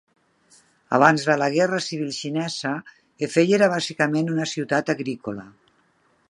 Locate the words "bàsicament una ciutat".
3.75-4.91